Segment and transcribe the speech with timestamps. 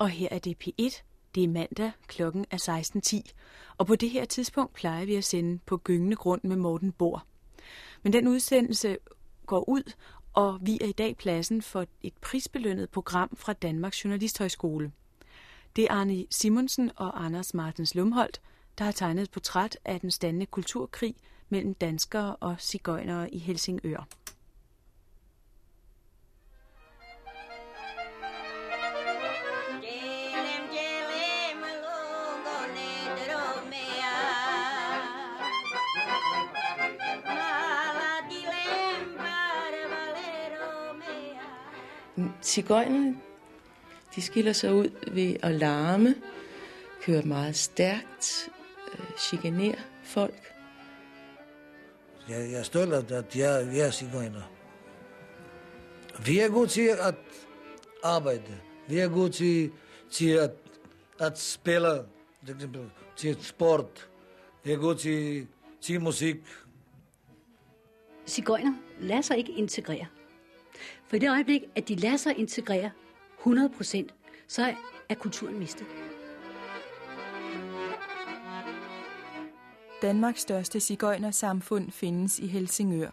[0.00, 1.02] og her er det P1.
[1.34, 2.82] Det er mandag, klokken er
[3.26, 3.32] 16.10,
[3.78, 7.24] og på det her tidspunkt plejer vi at sende på gyngende grund med Morten Bor.
[8.02, 8.98] Men den udsendelse
[9.46, 9.92] går ud,
[10.32, 14.92] og vi er i dag pladsen for et prisbelønnet program fra Danmarks Journalisthøjskole.
[15.76, 18.40] Det er Arne Simonsen og Anders Martens Lumholdt,
[18.78, 21.14] der har tegnet et portræt af den standende kulturkrig
[21.48, 24.08] mellem danskere og cigøjnere i Helsingør.
[42.50, 43.16] Cigøjnerne,
[44.16, 46.14] de skiller sig ud ved at larme,
[47.02, 48.48] køre meget stærkt,
[48.92, 50.54] øh, chikanere folk.
[52.28, 54.42] Jeg, jeg er stolt af, at jeg, jeg er cigøjner.
[56.26, 57.14] Vi er gode til at
[58.04, 58.58] arbejde.
[58.88, 59.72] Vi er gode til,
[60.10, 60.50] til at,
[61.18, 62.04] at spille,
[62.46, 64.08] for eksempel til sport.
[64.64, 65.46] Vi er gode til,
[65.80, 66.36] til musik.
[68.26, 70.06] Cigøjner lader sig ikke integrere.
[71.10, 72.90] For i det øjeblik, at de lader sig integrere
[73.40, 74.06] 100%,
[74.48, 74.74] så
[75.08, 75.86] er kulturen mistet.
[80.02, 83.10] Danmarks største cigøjnersamfund findes i Helsingør.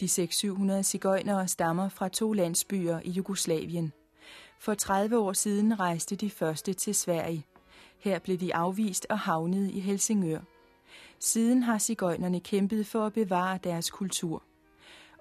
[0.00, 3.92] De 600-700 cigøjnere stammer fra to landsbyer i Jugoslavien.
[4.58, 7.46] For 30 år siden rejste de første til Sverige.
[7.98, 10.40] Her blev de afvist og havnede i Helsingør.
[11.18, 14.42] Siden har cigøjnerne kæmpet for at bevare deres kultur.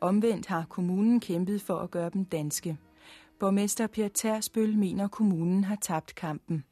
[0.01, 2.77] Omvendt har kommunen kæmpet for at gøre dem danske.
[3.39, 6.63] Borgmester Per Tersbøl mener, kommunen har tabt kampen.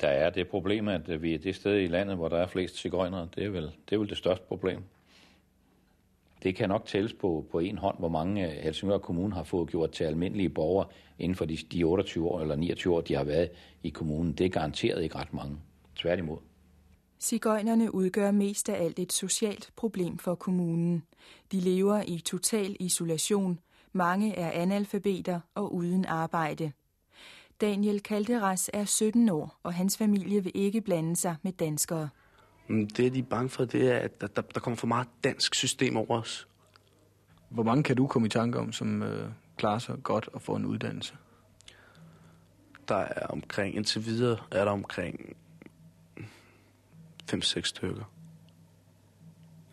[0.00, 2.46] Der er det problem, at øh, vi er det sted i landet, hvor der er
[2.46, 3.28] flest cigøjnere.
[3.34, 4.82] Det er vel det, er vel det største problem.
[6.42, 9.70] Det kan nok tælles på, på en hånd, hvor mange øh, Helsingør Kommune har fået
[9.70, 10.86] gjort til almindelige borgere
[11.18, 13.50] inden for de, de 28 år eller 29 år, de har været
[13.82, 14.32] i kommunen.
[14.32, 15.56] Det er garanteret ikke ret mange.
[15.96, 16.38] Tværtimod.
[17.20, 21.02] Cigøjnerne udgør mest af alt et socialt problem for kommunen.
[21.52, 23.58] De lever i total isolation.
[23.92, 26.72] Mange er analfabeter og uden arbejde.
[27.60, 32.08] Daniel Kalderas er 17 år, og hans familie vil ikke blande sig med danskere.
[32.68, 35.96] Det, de er bange for, det er, at der, der kommer for meget dansk system
[35.96, 36.48] over os.
[37.48, 40.56] Hvor mange kan du komme i tanke om, som øh, klarer sig godt og får
[40.56, 41.14] en uddannelse?
[42.88, 45.36] Der er omkring, indtil videre er der omkring
[47.32, 48.04] 5-6 stykker.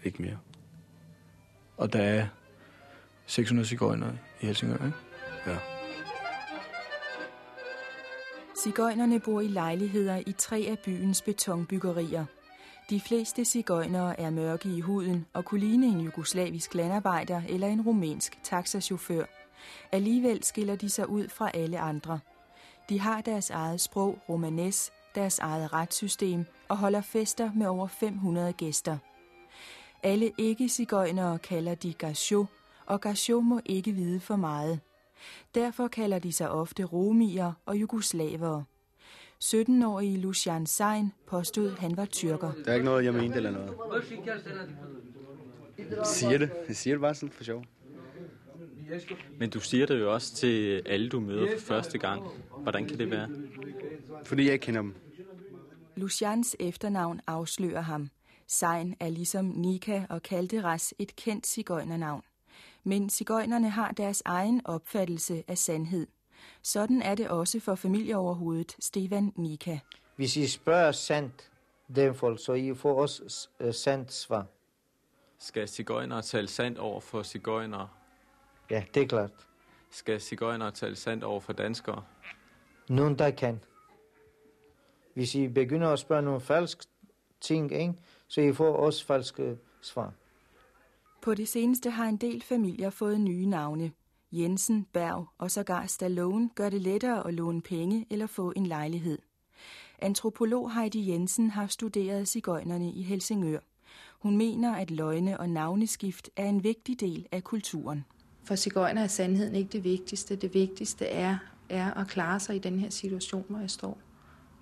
[0.03, 0.37] Ikke mere.
[1.77, 2.27] Og der er
[3.25, 4.97] 600 cigøjner i Helsingør, ikke?
[5.47, 5.57] Ja.
[8.63, 12.25] Cigøjnerne bor i lejligheder i tre af byens betonbyggerier.
[12.89, 17.81] De fleste cigøjnere er mørke i huden og kunne ligne en jugoslavisk landarbejder eller en
[17.81, 19.25] rumænsk taxachauffør.
[19.91, 22.19] Alligevel skiller de sig ud fra alle andre.
[22.89, 28.53] De har deres eget sprog, romanes, deres eget retssystem og holder fester med over 500
[28.53, 28.97] gæster.
[30.03, 32.45] Alle ikke-cigøjnere kalder de gasho,
[32.85, 34.79] og gasho må ikke vide for meget.
[35.55, 38.63] Derfor kalder de sig ofte romier og jugoslavere.
[39.43, 42.51] 17-årige Lucian Sein påstod, han var tyrker.
[42.65, 43.73] Der er ikke noget, jeg mente eller noget.
[45.77, 46.51] Jeg siger det.
[46.67, 47.63] Jeg siger det bare sådan for sjov.
[49.39, 52.23] Men du siger det jo også til alle, du møder for første gang.
[52.57, 53.29] Hvordan kan det være?
[54.25, 54.95] Fordi jeg ikke kender dem.
[55.97, 58.09] Lucians efternavn afslører ham.
[58.47, 62.23] Sein er ligesom Nika og Kalderas et kendt cigøjnernavn.
[62.83, 66.07] Men cigøjnerne har deres egen opfattelse af sandhed.
[66.61, 69.79] Sådan er det også for familieoverhovedet Stefan Nika.
[70.15, 71.51] Hvis I spørger sandt
[71.95, 74.45] dem folk, så I får også uh, sandt svar.
[75.39, 77.89] Skal cigøjnere tale sandt over for cigøjnere?
[78.69, 79.31] Ja, det er klart.
[79.91, 82.03] Skal cigøjnere tale sandt over for danskere?
[82.89, 83.59] Nogen, der kan.
[85.17, 86.85] Hvis I begynder at spørge nogle falske
[87.41, 87.93] ting, ikke,
[88.27, 90.13] så I får også falske svar.
[91.21, 93.91] På det seneste har en del familier fået nye navne.
[94.31, 99.19] Jensen, Berg og sågar Stallone gør det lettere at låne penge eller få en lejlighed.
[99.99, 103.59] Antropolog Heidi Jensen har studeret cigøjnerne i Helsingør.
[104.19, 108.05] Hun mener, at løgne og navneskift er en vigtig del af kulturen.
[108.43, 110.35] For cigøjner er sandheden ikke det vigtigste.
[110.35, 111.37] Det vigtigste er,
[111.69, 113.97] er at klare sig i den her situation, hvor jeg står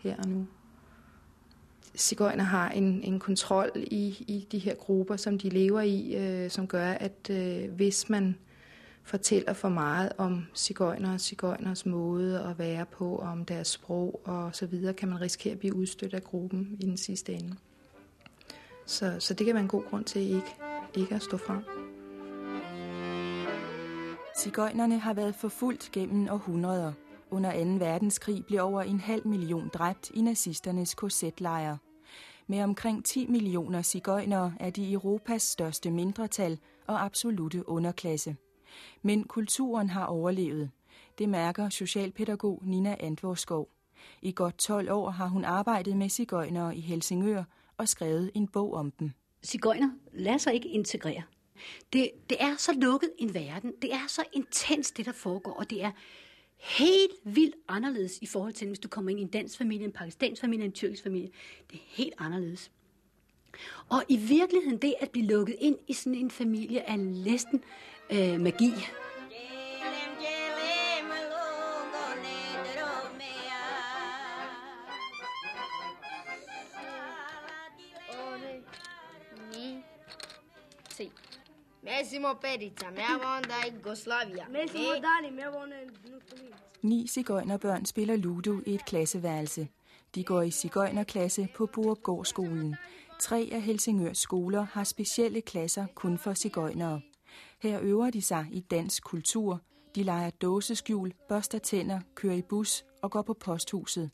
[0.05, 0.47] her og nu.
[1.95, 6.49] Sigøjner har en, en kontrol i, i de her grupper, som de lever i, øh,
[6.49, 8.35] som gør, at øh, hvis man
[9.03, 14.55] fortæller for meget om cigøjner og cigøjners måde at være på, om deres sprog og
[14.55, 17.55] så videre, kan man risikere at blive udstødt af gruppen i den sidste ende.
[18.85, 20.55] Så, så det kan være en god grund til ikke,
[20.95, 21.63] ikke at stå frem.
[24.37, 26.93] Cigøjnerne har været forfulgt gennem århundreder.
[27.31, 27.85] Under 2.
[27.85, 31.77] verdenskrig blev over en halv million dræbt i nazisternes korsetlejre.
[32.47, 38.35] Med omkring 10 millioner cigøjnere er de Europas største mindretal og absolute underklasse.
[39.01, 40.71] Men kulturen har overlevet.
[41.17, 43.69] Det mærker socialpædagog Nina Antvorskov.
[44.21, 47.43] I godt 12 år har hun arbejdet med cigøjnere i Helsingør
[47.77, 49.11] og skrevet en bog om dem.
[49.43, 51.23] Cigøjner lader sig ikke integrere.
[51.93, 53.73] Det, det er så lukket en verden.
[53.81, 55.91] Det er så intens, det der foregår, og det er
[56.57, 59.91] helt vildt anderledes i forhold til, hvis du kommer ind i en dansk familie, en
[59.91, 61.29] pakistansk familie, en tyrkisk familie.
[61.71, 62.71] Det er helt anderledes.
[63.89, 67.63] Og i virkeligheden, det at blive lukket ind i sådan en familie er næsten
[68.11, 68.71] øh, magi.
[82.05, 84.45] Massimo Perica, mia vonda Jugoslavia.
[84.49, 85.75] Massimo Dani, mia vonda
[86.81, 89.67] Ni cigøjnerbørn spiller ludo i et klasseværelse.
[90.15, 92.75] De går i cigøjnerklasse på Burupgårdsskolen.
[93.19, 97.01] Tre af Helsingørs skoler har specielle klasser kun for cigøjnere.
[97.59, 99.61] Her øver de sig i dansk kultur.
[99.95, 104.11] De leger dåseskjul, børster tænder, kører i bus og går på posthuset.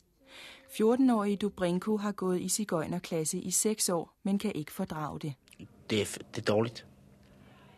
[0.68, 5.34] 14-årige Dubrinko har gået i cigøjnerklasse i 6 år, men kan ikke fordrage det.
[5.90, 6.86] Det er, det er dårligt.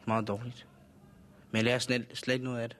[0.06, 0.66] Meget dårligt.
[1.50, 2.78] Men jeg lærer slet, slet ikke noget af det.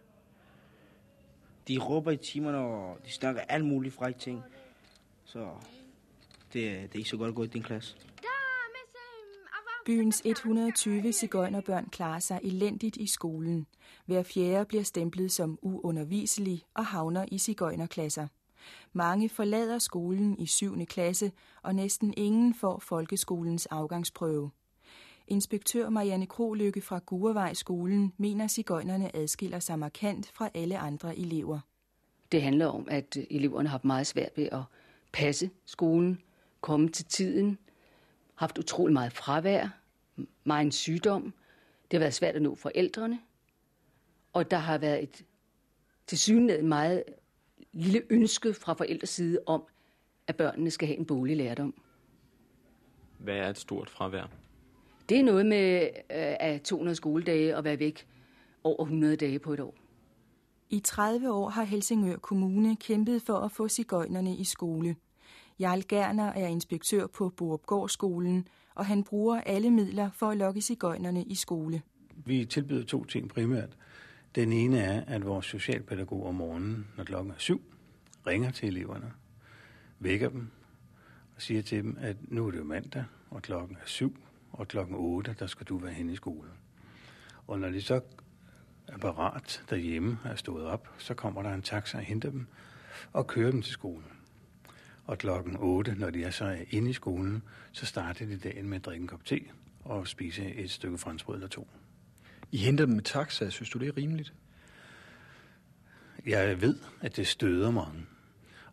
[1.69, 4.43] De råber i timerne, og de snakker alt muligt frække ting.
[5.25, 5.39] Så
[6.53, 7.97] det, det er ikke så godt at gå i din klasse.
[9.87, 13.67] Byens 120 cigøjnerbørn klarer sig elendigt i skolen.
[14.07, 18.27] Hver fjerde bliver stemplet som uunderviselig og havner i cigøjnerklasser.
[18.93, 20.87] Mange forlader skolen i 7.
[20.87, 21.33] klasse,
[21.63, 24.51] og næsten ingen får folkeskolens afgangsprøve.
[25.29, 31.61] Inspektør Marianne Krolykke fra Gurevej skolen mener, cigøjnerne adskiller sig markant fra alle andre elever.
[32.33, 34.63] Det handler om, at eleverne har haft meget svært ved at
[35.13, 36.21] passe skolen,
[36.61, 37.59] komme til tiden,
[38.35, 39.69] haft utrolig meget fravær,
[40.45, 41.23] meget en sygdom.
[41.91, 43.21] Det har været svært at nå forældrene,
[44.33, 45.25] og der har været et
[46.07, 47.05] til synligheden meget
[47.73, 49.63] lille ønske fra forældres side om,
[50.27, 51.75] at børnene skal have en bolig lærdom.
[53.19, 54.44] Hvad er et stort fravær?
[55.09, 58.07] Det er noget med øh, at 200 skoledage og være væk
[58.65, 59.75] over 100 dage på et år.
[60.71, 64.97] I 30 år har Helsingør Kommune kæmpet for at få cigøjnerne i skole.
[65.61, 71.25] Jarl Gerner er inspektør på Borupgårdsskolen, og han bruger alle midler for at lokke cigøjnerne
[71.25, 71.83] i skole.
[72.17, 73.77] Vi tilbyder to ting primært.
[74.35, 77.63] Den ene er, at vores socialpædagog om morgenen, når klokken er syv,
[78.27, 79.13] ringer til eleverne,
[79.99, 80.51] vækker dem
[81.37, 84.17] og siger til dem, at nu er det jo mandag, og klokken er syv,
[84.55, 86.53] og klokken 8, der skal du være henne i skolen.
[87.47, 88.01] Og når de så
[88.89, 92.47] er parat derhjemme er stået op, så kommer der en taxa og henter dem
[93.13, 94.09] og kører dem til skolen.
[95.05, 97.43] Og klokken 8, når de er så inde i skolen,
[97.73, 99.41] så starter de dagen med at drikke en kop te
[99.81, 101.69] og spise et stykke franskbrød eller to.
[102.53, 103.51] I henter dem med taxa.
[103.51, 104.35] Synes du, det er rimeligt?
[106.27, 108.07] Jeg ved, at det støder mange.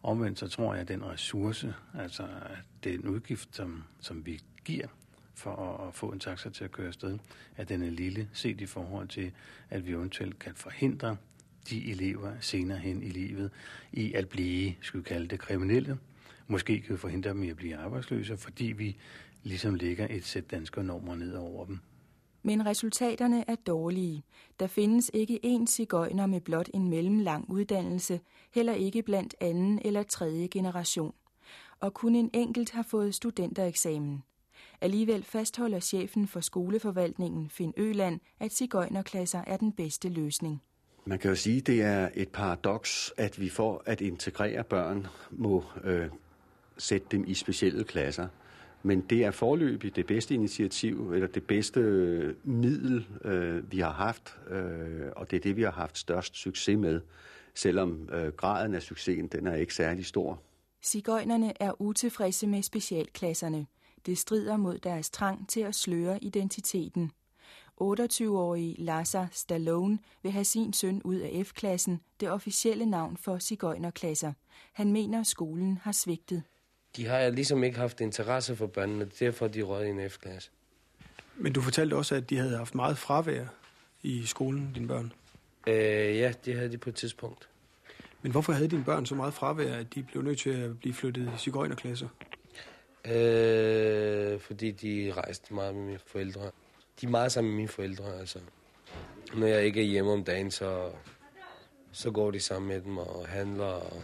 [0.04, 4.26] Omvendt så tror jeg, at den ressource, altså at det er en udgift, som, som
[4.26, 4.88] vi giver
[5.36, 7.20] for at, at få en taxa til at køre afsted,
[7.56, 9.32] at den er lille, set i forhold til,
[9.70, 11.18] at vi eventuelt kan forhindre
[11.70, 13.52] de elever senere hen i livet
[13.92, 15.98] i at blive, skulle vi kalde det, kriminelle.
[16.48, 18.98] Måske kan vi forhindre dem i at blive arbejdsløse, fordi vi
[19.44, 21.80] ligesom lægger et sæt danske normer ned over dem.
[22.44, 24.24] Men resultaterne er dårlige.
[24.60, 28.20] Der findes ikke én cigøjner med blot en mellemlang uddannelse,
[28.54, 31.14] heller ikke blandt anden eller tredje generation.
[31.80, 34.24] Og kun en enkelt har fået studentereksamen.
[34.82, 40.62] Alligevel fastholder chefen for skoleforvaltningen Finn Øland, at cigøjnerklasser er den bedste løsning.
[41.06, 45.08] Man kan jo sige, at det er et paradoks, at vi for at integrere børn
[45.32, 46.08] må øh,
[46.78, 48.28] sætte dem i specielle klasser.
[48.84, 53.92] Men det er forløbig det bedste initiativ, eller det bedste øh, middel, øh, vi har
[53.92, 57.02] haft, øh, og det er det, vi har haft størst succes med,
[57.56, 60.42] selvom øh, graden af succesen den er ikke særlig stor.
[60.84, 63.66] Cigøjnerne er utilfredse med specialklasserne.
[64.06, 67.12] Det strider mod deres trang til at sløre identiteten.
[67.82, 74.34] 28-årige Lazar Stallone vil have sin søn ud af F-klassen, det officielle navn for cigøjnerklasser.
[74.74, 76.44] Han mener, skolen har svigtet.
[76.96, 80.50] De har ligesom ikke haft interesse for børnene, derfor er de røget i en F-klasse.
[81.36, 83.46] Men du fortalte også, at de havde haft meget fravær
[84.02, 85.14] i skolen, dine børn.
[85.68, 85.76] Øh,
[86.18, 87.50] ja, det havde de på et tidspunkt.
[88.22, 90.94] Men hvorfor havde dine børn så meget fravær, at de blev nødt til at blive
[90.94, 92.08] flyttet i cigøjnerklasser?
[93.06, 96.52] Øh, fordi de rejste meget med mine forældre.
[97.02, 98.40] De er meget sammen med mine forældre, altså.
[99.34, 100.92] Når jeg ikke er hjemme om dagen, så,
[101.92, 103.66] så går de sammen med dem og handler.
[103.66, 104.04] Og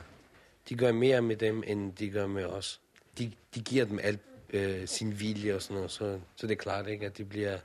[0.70, 2.82] de gør mere med dem, end de gør med os.
[3.18, 6.58] De, de giver dem alt øh, sin vilje og sådan noget, så, så det er
[6.58, 7.58] klart ikke, at de bliver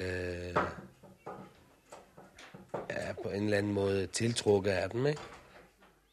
[0.00, 0.54] øh,
[2.90, 5.06] ja, på en eller anden måde tiltrukket af dem.
[5.06, 5.20] Ikke?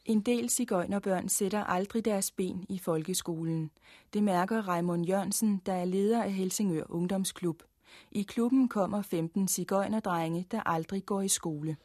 [0.05, 3.71] En del cigøjnerbørn sætter aldrig deres ben i folkeskolen.
[4.13, 7.63] Det mærker Raimund Jørgensen, der er leder af Helsingør Ungdomsklub.
[8.11, 11.77] I klubben kommer 15 cigøjnerdrenge, der aldrig går i skole.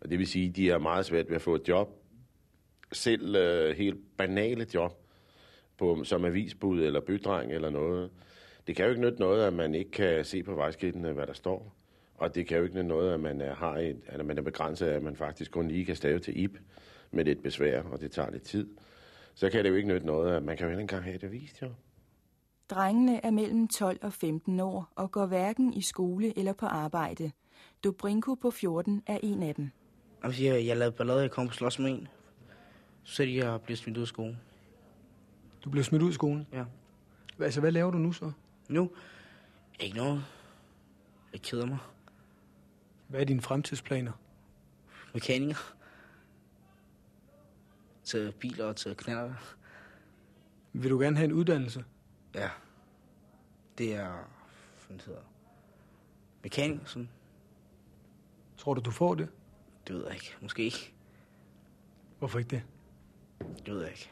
[0.00, 1.88] Og det vil sige, at de er meget svært ved at få et job.
[2.92, 4.92] Selv øh, helt banale job,
[5.78, 8.10] på, som avisbud eller bydreng eller noget.
[8.66, 11.32] Det kan jo ikke nytte noget, at man ikke kan se på vejskiltene, hvad der
[11.32, 11.74] står.
[12.14, 14.86] Og det kan jo ikke nytte noget, at man har et, at man er begrænset
[14.86, 16.58] af, at man faktisk kun lige kan stave til IP
[17.14, 18.68] med lidt besvær, og det tager lidt tid.
[19.34, 21.24] Så kan det jo ikke nytte noget, at man kan jo ikke engang have et
[21.24, 21.72] avisjob.
[22.70, 27.32] Drengene er mellem 12 og 15 år og går hverken i skole eller på arbejde.
[27.84, 29.70] Dobrinko på 14 er en af dem.
[30.24, 32.08] Jeg siger, jeg lavede ballade, jeg kom på slås med en.
[33.02, 34.38] Så er jeg blevet smidt ud af skolen.
[35.64, 36.46] Du blev smidt ud af skolen?
[36.52, 36.64] Ja.
[37.40, 38.32] Altså, hvad laver du nu så?
[38.68, 38.90] Nu?
[39.80, 40.24] Ikke noget.
[41.32, 41.78] Jeg keder mig.
[43.08, 44.12] Hvad er dine fremtidsplaner?
[45.14, 45.74] Mekaniker.
[48.04, 49.34] Til biler og til knaller.
[50.72, 51.84] Vil du gerne have en uddannelse?
[52.34, 52.50] Ja.
[53.78, 54.30] Det er,
[54.86, 55.20] hvad det hedder,
[56.42, 57.08] mekaniker, sådan.
[58.56, 59.28] Tror du, du får det?
[59.86, 60.36] Det ved jeg ikke.
[60.42, 60.92] Måske ikke.
[62.18, 62.62] Hvorfor ikke det?
[63.66, 64.10] Det ved jeg ikke.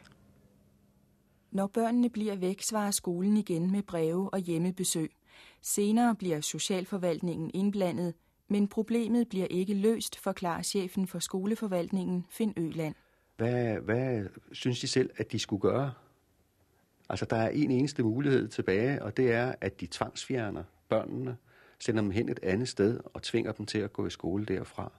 [1.51, 5.11] Når børnene bliver væk, svarer skolen igen med breve og hjemmebesøg.
[5.61, 8.13] Senere bliver socialforvaltningen indblandet,
[8.47, 12.95] men problemet bliver ikke løst, forklarer chefen for skoleforvaltningen, Finn Øland.
[13.37, 15.93] Hvad, hvad synes de selv, at de skulle gøre?
[17.09, 21.37] Altså, der er en eneste mulighed tilbage, og det er, at de tvangsfjerner børnene,
[21.79, 24.91] sender dem hen et andet sted og tvinger dem til at gå i skole derfra.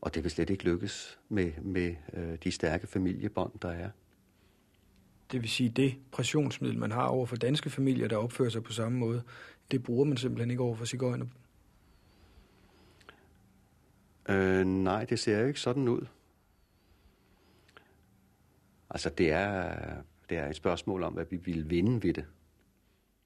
[0.00, 3.90] Og det vil slet ikke lykkes med, med øh, de stærke familiebånd, der er.
[5.32, 8.72] Det vil sige, det pressionsmiddel, man har over for danske familier, der opfører sig på
[8.72, 9.22] samme måde,
[9.70, 11.26] det bruger man simpelthen ikke over for cigøjner.
[14.28, 16.06] Øh, nej, det ser jo ikke sådan ud.
[18.90, 19.74] Altså, det er,
[20.30, 22.24] det er et spørgsmål om, hvad vi vil vinde ved det.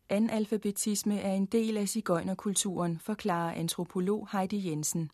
[0.09, 5.11] Analfabetisme er en del af cigøjnerkulturen, forklarer antropolog Heidi Jensen.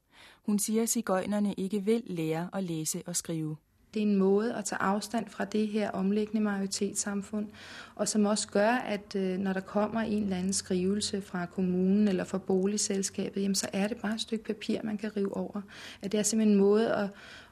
[0.47, 3.57] Hun siger, at cigøjnerne ikke vil lære at læse og skrive.
[3.95, 7.49] Det er en måde at tage afstand fra det her omlæggende majoritetssamfund,
[7.95, 12.09] og som også gør, at øh, når der kommer en eller anden skrivelse fra kommunen
[12.09, 15.61] eller fra boligselskabet, jamen, så er det bare et stykke papir, man kan rive over.
[16.03, 17.09] At det er simpelthen en måde at,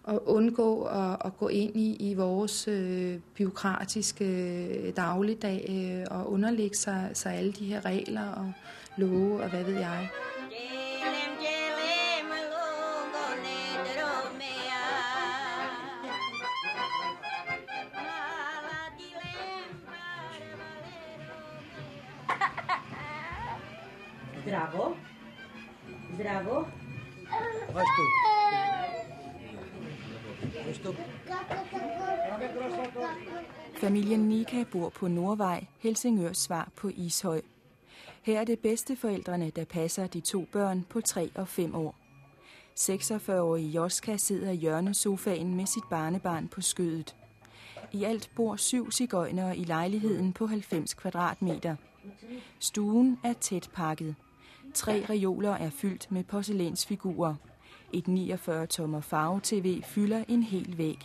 [0.07, 6.33] at undgå at, at gå ind i, i vores øh, byråkratiske øh, dagligdag øh, og
[6.33, 8.53] underlægge sig, sig alle de her regler og
[8.97, 10.09] love og hvad ved jeg.
[26.47, 26.65] Tu.
[27.73, 28.26] Chodź tu.
[33.77, 37.41] Familien Nika bor på Nordvej, Helsingørs svar på Ishøj.
[38.23, 41.95] Her er det bedsteforældrene, der passer de to børn på 3 og 5 år.
[42.79, 47.17] 46-årige Joska sidder i hjørnesofaen med sit barnebarn på skødet.
[47.93, 51.77] I alt bor syv cigøjnere i lejligheden på 90 kvadratmeter.
[52.59, 54.15] Stuen er tæt pakket.
[54.75, 57.35] Tre reoler er fyldt med porcelænsfigurer.
[57.93, 60.99] Et 49-tommer farve-tv fylder en hel væg.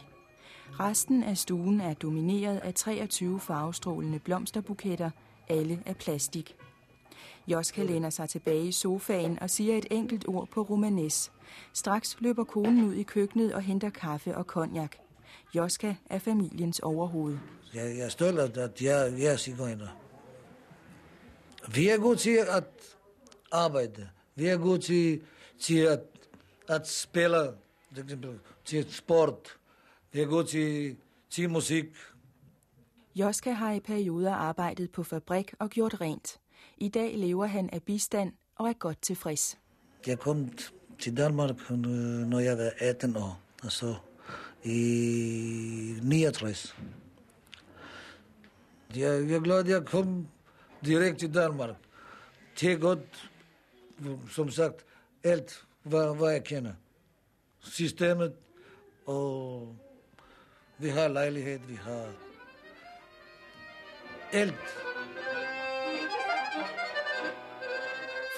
[0.80, 5.10] Resten af stuen er domineret af 23 farvestrålende blomsterbuketter,
[5.50, 6.56] alle af plastik.
[7.48, 11.32] Joska læner sig tilbage i sofaen og siger et enkelt ord på romanes.
[11.74, 14.96] Straks løber konen ud i køkkenet og henter kaffe og konjak.
[15.56, 17.38] Joska er familiens overhoved.
[17.74, 19.88] Jeg, jeg stoler, at jeg, jeg er cigøjner.
[21.74, 22.64] Vi er gode til at
[23.52, 24.10] arbejde.
[24.36, 25.22] Vi er gode til,
[25.60, 26.00] til at,
[26.72, 27.54] at spille,
[27.94, 29.58] for eksempel til sport.
[30.12, 30.98] Vi er gode til,
[31.30, 31.86] til musik.
[33.16, 36.40] Joska har i perioder arbejdet på fabrik og gjort rent.
[36.78, 39.58] I dag lever han af bistand og er godt tilfreds.
[40.08, 40.50] Jeg kom
[41.00, 43.96] til Danmark, når jeg var 18 år, og så
[44.64, 46.76] i 69.
[48.96, 50.28] Jeg, jeg er glad, at jeg kom
[50.86, 51.76] direkte til Danmark.
[52.60, 53.30] Det er godt,
[54.30, 54.86] som sagt,
[55.24, 56.74] alt, hvad, hvad jeg kender.
[57.60, 58.34] Systemet,
[59.06, 59.76] og
[60.78, 62.14] vi har lejlighed, vi har
[64.32, 64.78] alt.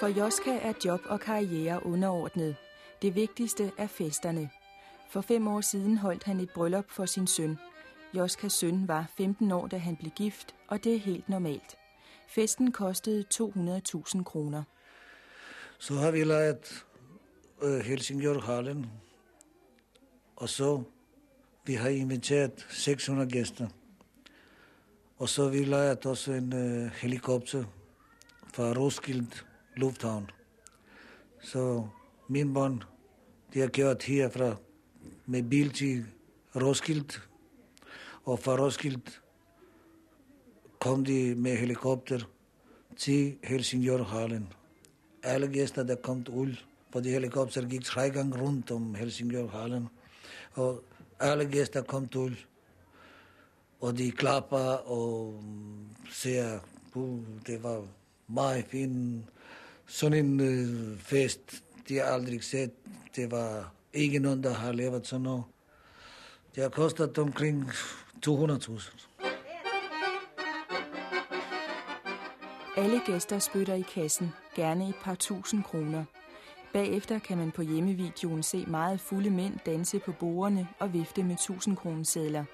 [0.00, 2.56] For Joska er job og karriere underordnet.
[3.02, 4.50] Det vigtigste er festerne.
[5.10, 7.58] For fem år siden holdt han et bryllup for sin søn.
[8.14, 11.76] Joskas søn var 15 år, da han blev gift, og det er helt normalt.
[12.28, 14.62] Festen kostede 200.000 kroner.
[15.78, 16.84] Så har vi lejet
[17.64, 18.86] øh, Helsingør Hallen,
[20.36, 20.82] og så
[21.66, 23.68] vi har inviteret 600 gæster.
[25.18, 27.64] Og så vi lejet også en øh, helikopter
[28.54, 29.30] fra Roskilde
[29.76, 30.30] Lufthavn.
[31.42, 31.86] Så
[32.28, 32.82] min børn,
[33.54, 34.56] de har kørt herfra
[35.26, 36.04] med bil til
[36.56, 37.14] Roskilde,
[38.24, 39.00] og fra Roskilde
[40.78, 42.20] kom de med helikopter
[42.96, 44.52] til Helsingør Hallen.
[45.22, 46.56] Alle gæster, der kom ud
[46.94, 49.88] på de helikopter, gik tre gange rundt om Helsingør Hallen.
[50.52, 50.84] Og
[51.20, 52.36] alle gæster kom til,
[53.80, 55.42] og de klapper og
[56.10, 56.58] ser,
[57.46, 57.86] det var
[58.28, 59.24] meget fint.
[59.86, 62.70] Sådan en øh, fest, de har aldrig set.
[63.16, 65.44] Det var ikke nogen, der har levet sådan noget.
[66.54, 67.70] Det har kostet omkring
[68.26, 69.08] 200.000.
[72.76, 76.04] Alle gæster spytter i kassen, gerne et par tusind kroner.
[76.74, 81.34] Bagefter kan man på hjemmevideoen se meget fulde mænd danse på bordene og vifte med
[81.34, 82.44] 1000 kronesedler.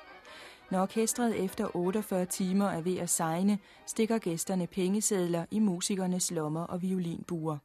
[0.71, 6.62] Når orkestret efter 48 timer er ved at sejne, stikker gæsterne pengesedler i musikernes lommer
[6.62, 7.59] og violinbuer.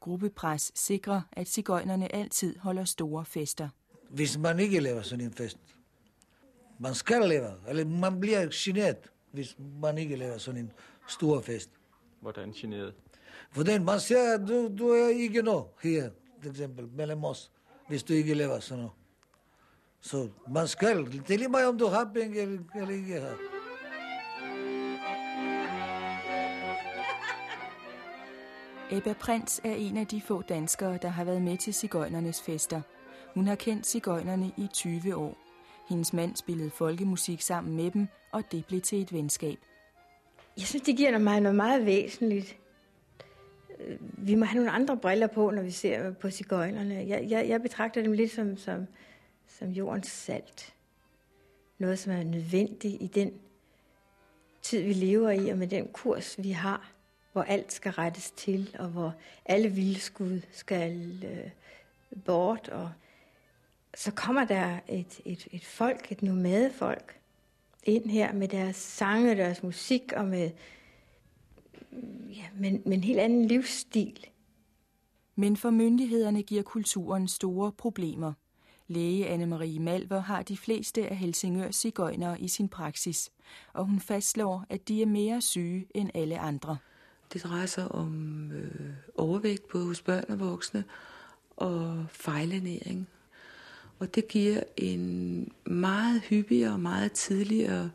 [0.00, 3.68] Gruppepres sikrer, at cigøjnerne altid holder store fester.
[4.10, 5.58] Hvis man ikke laver sådan en fest,
[6.78, 8.96] man skal lave, eller man bliver generet,
[9.32, 10.72] hvis man ikke laver sådan en
[11.08, 11.70] stor fest.
[12.20, 12.94] Hvordan generet?
[13.52, 16.10] Hvordan man siger, at du, du er ikke noget her,
[16.42, 17.50] for eksempel, mellem os,
[17.88, 18.92] hvis du ikke laver sådan noget.
[20.00, 21.06] Så man skal.
[21.06, 23.36] Det er lige meget, om du har penge eller, eller ikke har.
[28.90, 32.80] Ebba Prins er en af de få danskere, der har været med til cigøjnernes fester.
[33.34, 35.38] Hun har kendt cigøjnerne i 20 år.
[35.88, 39.58] Hendes mand spillede folkemusik sammen med dem, og det blev til et venskab.
[40.56, 42.56] Jeg synes, det giver mig noget meget væsentligt.
[44.00, 46.94] Vi må have nogle andre briller på, når vi ser på cigøjnerne.
[46.94, 48.86] Jeg, jeg, jeg betragter dem lidt som, som,
[49.48, 50.74] som jordens salt.
[51.78, 53.32] Noget, som er nødvendigt i den
[54.62, 56.92] tid, vi lever i, og med den kurs, vi har,
[57.32, 59.14] hvor alt skal rettes til, og hvor
[59.46, 61.50] alle vildskud skal øh,
[62.24, 62.68] bort.
[62.68, 62.90] Og
[63.94, 67.20] så kommer der et, et, et folk, et nomadefolk,
[67.84, 70.50] ind her med deres sange, deres musik og med,
[72.36, 74.26] ja, med, med en helt anden livsstil.
[75.36, 78.32] Men for myndighederne giver kulturen store problemer.
[78.86, 83.30] Læge Anne-Marie Malver har de fleste af Helsingør cigøjnere i sin praksis,
[83.72, 86.76] og hun fastslår, at de er mere syge end alle andre.
[87.32, 90.84] Det drejer sig om øh, overvægt både hos børn og voksne
[91.56, 93.08] og fejlernæring.
[93.98, 97.90] Og det giver en meget hyppigere og meget tidligere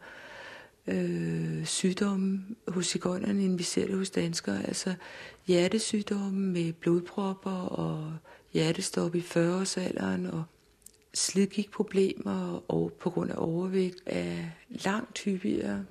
[0.89, 4.67] øh, sygdomme hos cigøjnerne, end vi ser det hos danskere.
[4.67, 4.93] Altså
[5.47, 8.13] hjertesygdomme med blodpropper og
[8.53, 10.43] hjertestop i 40-årsalderen og
[11.13, 14.37] slidgikproblemer og på grund af overvægt er
[14.69, 15.85] langt hyppigere.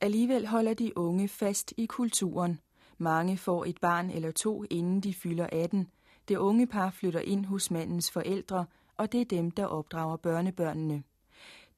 [0.00, 2.58] Alligevel holder de unge fast i kulturen.
[2.98, 5.88] Mange får et barn eller to, inden de fylder 18.
[6.28, 11.02] Det unge par flytter ind hos mandens forældre, og det er dem, der opdrager børnebørnene.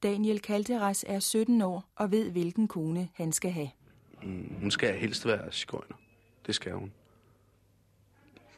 [0.04, 3.70] Daniel Kalteras er 17 år og ved, hvilken kone han skal have.
[4.22, 5.96] Mm, hun skal helst være skøjner.
[6.46, 6.92] Det skal hun.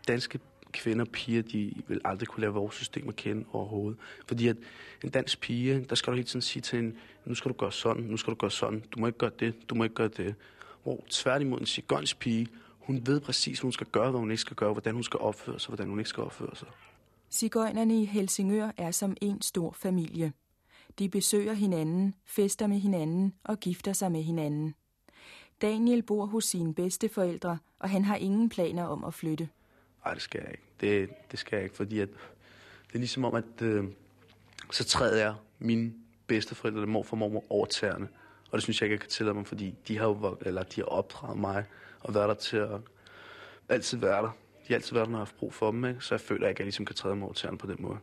[0.09, 0.39] Danske
[0.73, 3.99] kvinder og piger, de vil aldrig kunne lave vores system at kende overhovedet.
[4.29, 4.57] Fordi at
[5.05, 7.73] en dansk pige, der skal du hele tiden sige til hende, nu skal du gøre
[7.73, 10.09] sådan, nu skal du gøre sådan, du må ikke gøre det, du må ikke gøre
[10.09, 10.35] det.
[10.83, 14.41] Hvor tværtimod en cigønsk pige, hun ved præcis, hvad hun skal gøre, hvad hun ikke
[14.41, 16.69] skal gøre, hvordan hun skal opføre sig, hvordan hun ikke skal opføre sig.
[17.31, 20.33] Cigøjnerne i Helsingør er som en stor familie.
[20.99, 24.75] De besøger hinanden, fester med hinanden og gifter sig med hinanden.
[25.63, 29.49] Daniel bor hos sine bedsteforældre, og han har ingen planer om at flytte.
[30.05, 30.63] Nej, det skal jeg ikke.
[30.81, 32.09] Det, det skal jeg ikke, fordi at,
[32.87, 33.85] det er ligesom om, at øh,
[34.73, 35.93] så træder jeg mine
[36.27, 38.09] bedsteforældre, forældre, morfar og mormor, over tæerne.
[38.51, 40.81] Og det synes jeg ikke, jeg kan tillade mig, fordi de har, jo, eller de
[40.81, 41.65] har opdraget mig
[42.01, 42.81] og været der til at
[43.69, 44.31] altid være der.
[44.63, 46.01] De har altid været der, når jeg har haft brug for dem, ikke?
[46.01, 47.99] så jeg føler ikke, at jeg ligesom kan træde mig over tæerne på den måde.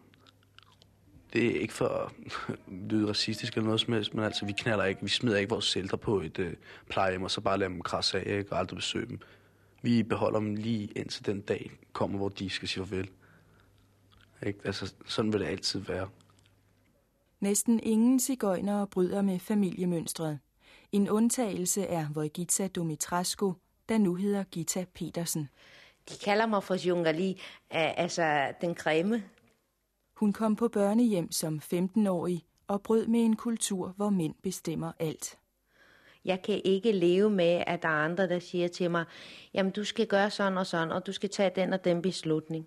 [1.33, 2.11] Det er ikke for at
[2.89, 5.77] lyde racistisk eller noget som helst, men altså, vi knaller ikke, vi smider ikke vores
[5.77, 6.53] ældre på et øh,
[6.89, 8.53] plejehjem, og så bare lader dem krasse af, ikke?
[8.53, 9.19] og aldrig besøge dem.
[9.81, 13.09] Vi beholder dem lige indtil den dag kommer, hvor de skal sige farvel.
[14.45, 14.59] Ikke?
[14.63, 16.09] Altså, sådan vil det altid være.
[17.39, 20.39] Næsten ingen cigøjnere bryder med familiemønstret.
[20.91, 23.53] En undtagelse er Vojgitsa Dumitrasco,
[23.89, 25.49] der nu hedder Gita Petersen.
[26.09, 29.23] De kalder mig for Jungali, altså den grimme.
[30.23, 35.37] Hun kom på børnehjem som 15-årig og brød med en kultur, hvor mænd bestemmer alt.
[36.25, 39.05] Jeg kan ikke leve med, at der er andre, der siger til mig,
[39.53, 42.65] jamen du skal gøre sådan og sådan, og du skal tage den og den beslutning.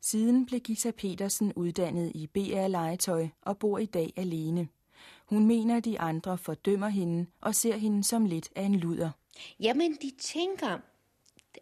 [0.00, 4.68] Siden blev Gita Petersen uddannet i BR-legetøj og bor i dag alene.
[5.26, 9.10] Hun mener, at de andre fordømmer hende og ser hende som lidt af en luder.
[9.60, 10.78] Jamen, de tænker,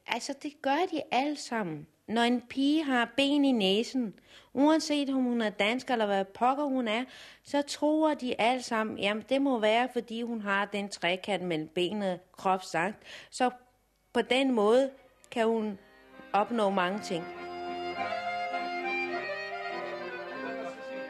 [0.07, 1.87] altså det gør de alle sammen.
[2.09, 4.15] Når en pige har ben i næsen,
[4.55, 7.05] uanset om hun er dansk eller hvad pokker hun er,
[7.45, 11.69] så tror de alle sammen, jamen det må være, fordi hun har den trekant mellem
[11.69, 12.97] benet krop sagt.
[13.31, 13.51] Så
[14.13, 14.91] på den måde
[15.31, 15.79] kan hun
[16.33, 17.25] opnå mange ting.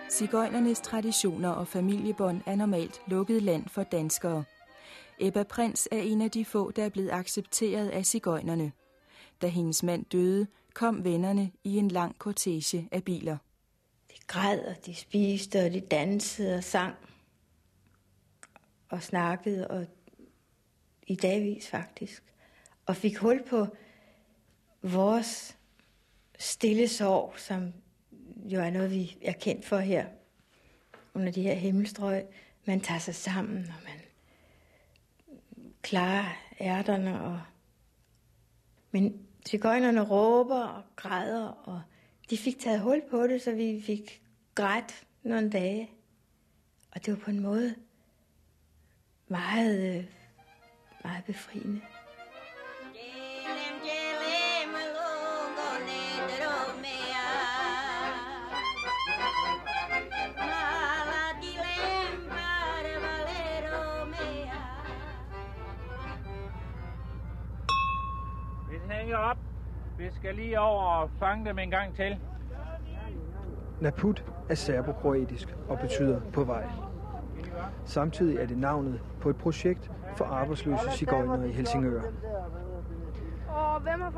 [0.09, 4.45] Sigøjnernes traditioner og familiebånd er normalt lukket land for danskere.
[5.21, 8.73] Ebba Prins er en af de få, der er blevet accepteret af sigøjnerne.
[9.43, 13.37] Da hendes mand døde, kom vennerne i en lang kortege af biler.
[14.11, 16.97] De græd, og de spiste, og de dansede og sang.
[18.89, 19.87] Og snakkede, og
[21.07, 22.23] i dagvis faktisk.
[22.87, 23.67] Og fik hul på
[24.83, 25.57] vores
[26.39, 27.73] stille sorg, som
[28.45, 30.07] jo er noget, vi er kendt for her
[31.15, 32.25] under de her himmelstrøg.
[32.65, 34.01] Man tager sig sammen, og man
[35.83, 37.23] klarer ærterne.
[37.23, 37.41] Og...
[38.91, 41.83] Men Tigøjnerne råber og græder, og
[42.31, 44.23] de fik taget hul på det, så vi fik
[44.55, 45.91] grædt nogle dage.
[46.95, 47.75] Og det var på en måde
[49.29, 50.05] meget, øh,
[51.05, 51.81] meget befriende.
[69.13, 69.37] Hænger op.
[69.99, 72.19] Vi skal lige over og fange dem en gang til.
[73.81, 76.65] Naput er serbokroatisk og betyder på vej.
[77.85, 82.01] Samtidig er det navnet på et projekt for arbejdsløse cigøjnere i Helsingør.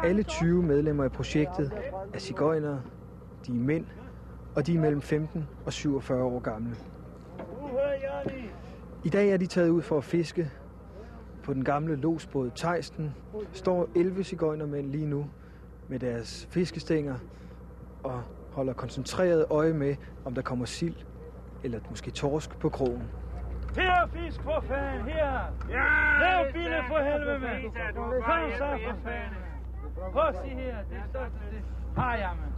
[0.05, 1.73] Alle 20 medlemmer af projektet
[2.15, 2.83] er cigøjnere,
[3.47, 3.87] de er mænd,
[4.57, 6.77] og de er mellem 15 og 47 år gamle.
[9.05, 10.51] I dag er de taget ud for at fiske
[11.45, 13.15] på den gamle losbåd Tejsten
[13.53, 15.27] står 11 cigøjnermænd lige nu
[15.89, 17.15] med deres fiskestænger
[18.03, 20.95] og holder koncentreret øje med, om der kommer sild
[21.65, 23.03] eller måske torsk på krogen.
[23.77, 25.41] Her fisk for fanden, her!
[25.71, 26.19] Ja!
[26.21, 27.63] Lav bille for helvede, mand!
[28.23, 29.39] Kom så for fanden!
[30.13, 31.63] Prøv at se her, det største, det
[31.97, 32.51] har jeg, mand.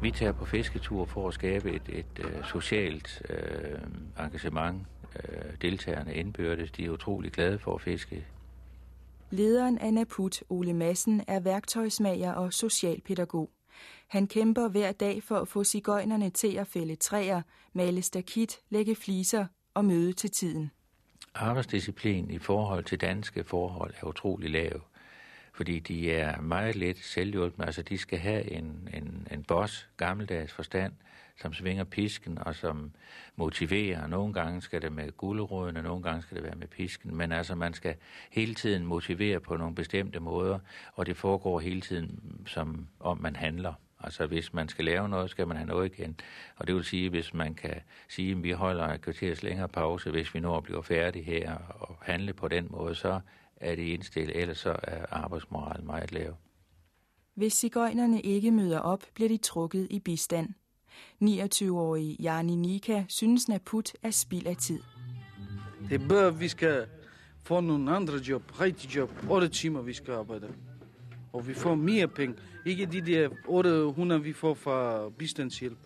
[0.00, 6.14] Vi tager på fisketur for at skabe et, et uh, socialt uh, engagement øh, deltagerne
[6.14, 6.70] indbyrdes.
[6.70, 8.26] De er utrolig glade for at fiske.
[9.30, 13.50] Lederen af Naput, Ole Madsen, er værktøjsmager og socialpædagog.
[14.08, 18.94] Han kæmper hver dag for at få cigøjnerne til at fælde træer, male stakit, lægge
[18.94, 20.70] fliser og møde til tiden.
[21.34, 24.80] Arbejdsdisciplin i forhold til danske forhold er utrolig lav,
[25.52, 27.66] fordi de er meget let selvhjulpende.
[27.66, 30.92] Altså de skal have en, en, en boss, gammeldags forstand,
[31.40, 32.92] som svinger pisken og som
[33.36, 34.06] motiverer.
[34.06, 37.16] Nogle gange skal det med guleroden, og nogle gange skal det være med pisken.
[37.16, 37.94] Men altså, man skal
[38.30, 40.58] hele tiden motivere på nogle bestemte måder,
[40.94, 43.74] og det foregår hele tiden, som om man handler.
[44.04, 46.16] Altså hvis man skal lave noget, skal man have noget igen.
[46.56, 50.10] Og det vil sige, hvis man kan sige, at vi holder et kvarters længere pause,
[50.10, 53.20] hvis vi når at blive færdige her og handle på den måde, så
[53.62, 56.36] er det indstillet, ellers så er arbejdsmoralen meget lav.
[57.34, 60.48] Hvis cigøjnerne ikke møder op, bliver de trukket i bistand.
[61.22, 64.80] 29-årige Jani Nika synes Naput er spild af tid.
[65.88, 66.86] Det er bedre, vi skal
[67.44, 70.48] få nogle andre job, rigtig job, 8 timer vi skal arbejde.
[71.32, 72.36] Og vi får mere penge.
[72.66, 75.78] Ikke de der 800, vi får fra bistandshjælp.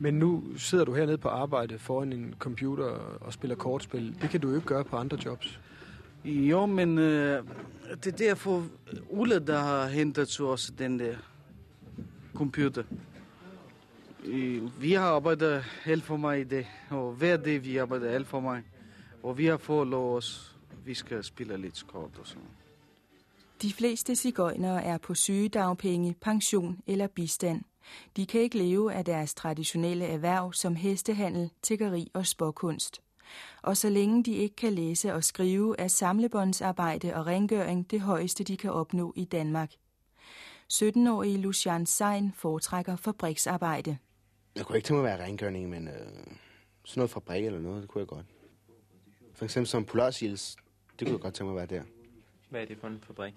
[0.00, 2.86] Men nu sidder du hernede på arbejde foran en computer
[3.20, 4.16] og spiller kortspil.
[4.22, 5.60] Det kan du jo ikke gøre på andre jobs.
[6.24, 7.44] Jo, men øh,
[8.04, 8.66] det er derfor
[9.10, 11.16] Ulla, der har hentet til os den der
[12.34, 12.82] computer.
[14.80, 18.40] Vi har arbejdet helt for mig i det, og hver dag vi arbejder helt for
[18.40, 18.62] mig.
[19.22, 22.42] Og vi har fået lov os, vi skal spille lidt kort og sådan.
[23.62, 27.62] De fleste cigøjnere er på sygedagpenge, pension eller bistand.
[28.16, 33.00] De kan ikke leve af deres traditionelle erhverv som hestehandel, tiggeri og spåkunst.
[33.62, 38.44] Og så længe de ikke kan læse og skrive, er samlebåndsarbejde og rengøring det højeste,
[38.44, 39.72] de kan opnå i Danmark.
[40.72, 43.98] 17-årige Lucian Sein foretrækker fabriksarbejde.
[44.56, 45.94] Jeg kunne ikke tænke mig at være rengøring, men øh,
[46.84, 48.26] sådan noget fabrik eller noget, det kunne jeg godt.
[49.34, 50.56] For eksempel som Polarsils,
[50.98, 51.86] det kunne jeg godt tænke mig at være der.
[52.50, 53.34] Hvad er det for en fabrik?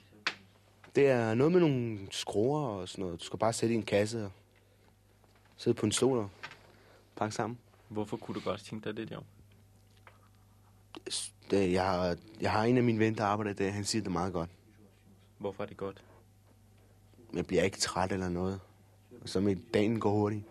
[0.95, 3.19] Det er noget med nogle skruer og sådan noget.
[3.19, 4.31] Du skal bare sætte i en kasse.
[5.57, 6.29] sidde på en stol og
[7.15, 7.59] pakke sammen.
[7.87, 9.23] Hvorfor kunne du godt tænke dig det job?
[11.51, 13.69] Det, jeg, har, jeg har en af mine venner, der arbejder der.
[13.69, 14.49] Han siger det meget godt.
[15.37, 16.03] Hvorfor er det godt?
[17.33, 18.59] Jeg bliver ikke træt eller noget.
[19.21, 20.43] Og så med dagen går hurtigt.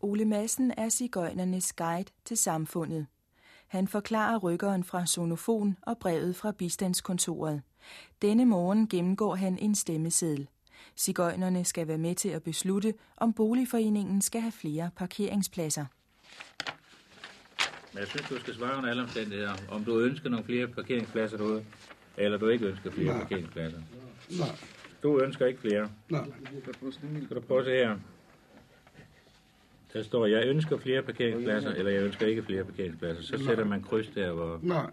[0.00, 3.06] Ole Madsen er cigøjnernes guide til samfundet.
[3.66, 7.62] Han forklarer rykkeren fra Sonofon og brevet fra bistandskontoret.
[8.22, 10.48] Denne morgen gennemgår han en stemmeseddel.
[10.96, 15.86] Cigøjnerne skal være med til at beslutte, om boligforeningen skal have flere parkeringspladser.
[17.92, 21.36] Men jeg synes, du skal svare under alle omstændigheder, om du ønsker nogle flere parkeringspladser
[21.36, 21.64] derude,
[22.16, 23.18] eller du ikke ønsker flere Nej.
[23.18, 23.78] parkeringspladser.
[24.38, 24.48] Nej.
[25.02, 25.90] Du ønsker ikke flere.
[26.08, 26.24] Nej.
[27.24, 27.96] Skal du prøve at se her?
[29.92, 33.22] Der står, jeg ønsker flere parkeringspladser, eller jeg ønsker ikke flere parkeringspladser.
[33.22, 33.44] Så Nej.
[33.44, 34.60] sætter man kryds der, hvor...
[34.62, 34.90] Nej,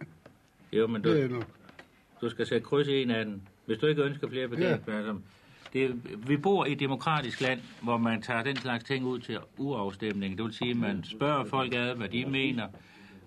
[0.74, 1.44] Jo, men du, er
[2.22, 3.42] du skal sætte kryds i en af dem.
[3.66, 5.16] Hvis du ikke ønsker flere parkeringspladser...
[5.74, 9.38] Det, vi bor i et demokratisk land, hvor man tager den slags ting ud til
[9.58, 10.38] uafstemning.
[10.38, 12.68] Det vil sige, at man spørger folk ad, hvad de mener.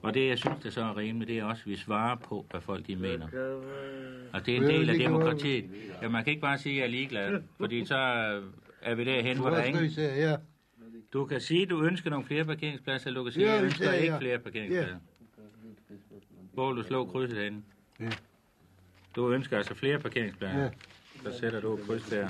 [0.02, 2.46] Og det, jeg synes, der så er rimeligt, det er også, at vi svarer på,
[2.50, 3.26] hvad folk de mener.
[4.32, 5.64] Og det er en del af demokratiet.
[6.02, 7.96] Ja, man kan ikke bare sige, at jeg er ligeglad, fordi så
[8.82, 9.90] er vi derhen, hvor der er ingen...
[11.12, 13.64] Du kan sige, at du ønsker nogle flere parkeringspladser, eller du kan sige, at jeg
[13.64, 14.96] ønsker ikke flere parkeringspladser.
[16.54, 17.64] Hvor du slå krydset hen?
[19.16, 20.70] Du ønsker altså flere parkeringspladser.
[21.22, 22.28] Så sætter du et kryds der.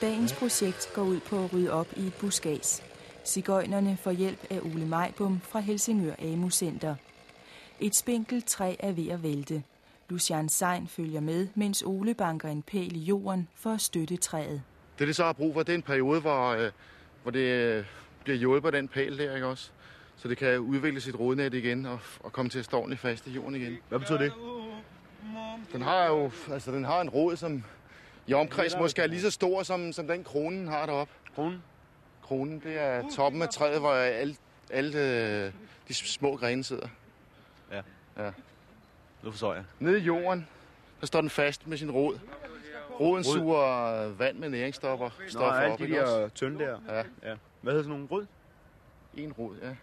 [0.00, 2.82] Dagens projekt går ud på at rydde op i et buskads.
[3.24, 6.94] Cigøjnerne får hjælp af Ole Majbum fra Helsingør AMU Center.
[7.80, 9.62] Et spinkelt træ er ved at vælte.
[10.08, 14.62] Lucian Sein følger med, mens Ole banker en pæl i jorden for at støtte træet.
[14.98, 16.70] Det, det så har brug for, det er en periode, hvor, øh,
[17.22, 17.84] hvor det øh,
[18.24, 19.70] bliver hjulpet af den pæl der, ikke også?
[20.16, 23.26] Så det kan udvikle sit rodnet igen og, og komme til at stå ordentligt fast
[23.26, 23.78] i jorden igen.
[23.88, 24.32] Hvad betyder det?
[25.72, 27.64] Den har jo altså, den har en rod, som
[28.26, 31.12] i omkreds måske er lige så stor, som, som den kronen har deroppe.
[31.34, 31.62] Kronen?
[32.22, 34.36] Kronen, det er toppen af træet, hvor alle,
[34.70, 35.52] alle øh,
[35.88, 36.88] de små grene sidder.
[37.72, 37.82] Ja.
[38.24, 38.30] Ja.
[39.22, 39.64] Nu forstår jeg.
[39.78, 40.48] Nede i jorden,
[41.00, 42.18] der står den fast med sin rod.
[43.00, 43.24] Roden Rod?
[43.24, 45.10] suger vand med næringsstoffer.
[45.18, 46.78] Nå, stoffer alle op, de der tynde der.
[46.88, 46.96] Ja.
[47.30, 47.36] ja.
[47.60, 48.26] Hvad hedder sådan nogle rød?
[49.14, 49.74] En rod, ja.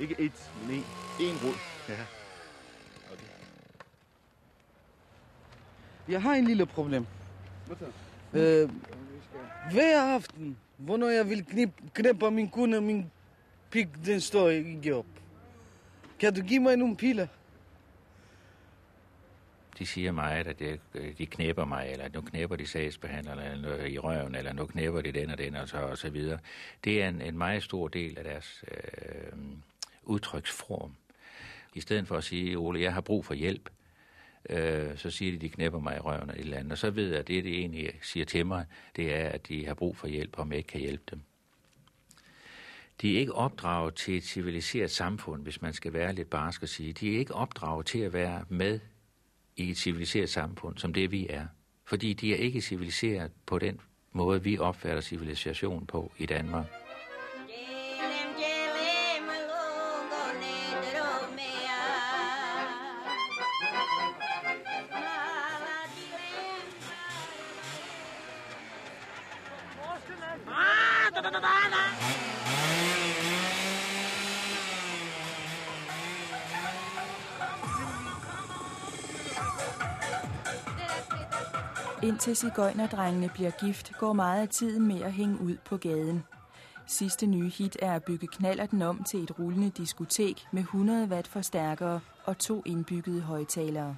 [0.00, 0.84] Ikke et, men en.
[1.20, 1.54] En rod,
[1.88, 1.94] ja.
[6.08, 7.06] Jeg har en lille problem.
[8.32, 8.70] Øh,
[9.72, 13.10] hver aften, hvornår jeg vil knip, knæppe min kone, min
[13.70, 15.06] pik, den står ikke op.
[16.18, 17.26] Kan du give mig nogle piller?
[19.78, 23.84] De siger mig, at de, øh, de knæpper mig, eller nu knæpper de sagsbehandlerne eller
[23.84, 26.38] i røven, eller nu knæpper de den og den, og så, og så videre.
[26.84, 29.38] Det er en, en meget stor del af deres øh,
[30.02, 30.96] udtryksform.
[31.74, 33.70] I stedet for at sige, Ole, jeg har brug for hjælp,
[34.50, 36.72] øh, så siger de, de knæpper mig i røven eller et eller andet.
[36.72, 39.66] Og så ved jeg, at det, de egentlig siger til mig, det er, at de
[39.66, 41.20] har brug for hjælp, om jeg ikke kan hjælpe dem.
[43.00, 46.68] De er ikke opdraget til et civiliseret samfund, hvis man skal være lidt barsk at
[46.68, 46.92] sige.
[46.92, 48.80] De er ikke opdraget til at være med
[49.56, 51.46] i et civiliseret samfund, som det vi er.
[51.86, 53.80] Fordi de er ikke civiliseret på den
[54.12, 56.83] måde, vi opfatter civilisation på i Danmark.
[82.04, 86.24] Indtil cigøjnerdrengene bliver gift, går meget af tiden med at hænge ud på gaden.
[86.86, 91.28] Sidste nye hit er at bygge knallerten om til et rullende diskotek med 100 watt
[91.28, 93.96] forstærkere og to indbyggede højtalere.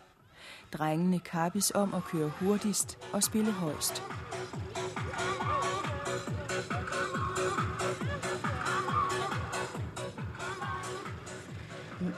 [0.72, 4.02] Drengene kappes om at køre hurtigst og spille højst.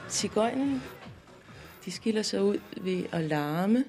[0.09, 0.81] Cigøjnerne,
[1.85, 3.83] de skiller sig ud ved at larme,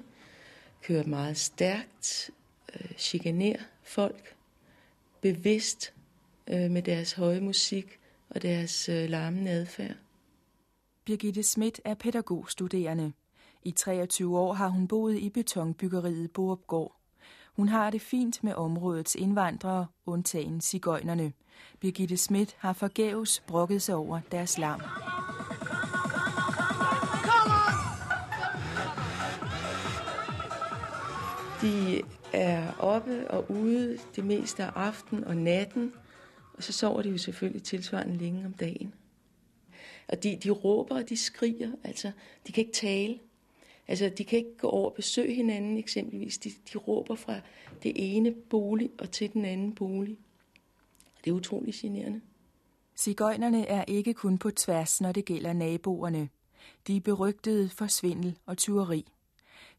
[0.81, 2.31] kører meget stærkt,
[2.75, 4.35] øh, chikanerer folk,
[5.21, 5.93] bevidst
[6.47, 9.95] øh, med deres høje musik og deres øh, larmende adfærd.
[11.05, 13.13] Birgitte Schmidt er pædagogstuderende.
[13.63, 16.95] I 23 år har hun boet i betonbyggeriet Boopgård.
[17.55, 21.33] Hun har det fint med områdets indvandrere, undtagen cigøjnerne.
[21.79, 24.81] Birgitte Schmidt har forgæves brokket sig over deres larm.
[32.81, 35.93] Oppe og ude det meste af aften og natten,
[36.53, 38.93] og så sover de jo selvfølgelig tilsvarende længe om dagen.
[40.07, 42.11] Og de, de råber og de skriger, altså
[42.47, 43.19] de kan ikke tale.
[43.87, 46.37] Altså de kan ikke gå over og besøge hinanden eksempelvis.
[46.37, 47.35] De, de råber fra
[47.83, 50.17] det ene bolig og til den anden bolig.
[51.23, 52.21] Det er utrolig generende.
[52.95, 56.29] Sigøjnerne er ikke kun på tværs, når det gælder naboerne.
[56.87, 59.05] De er berygtede for svindel og tyveri.